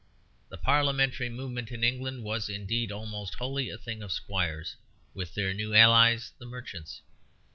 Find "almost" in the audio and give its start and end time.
2.91-3.35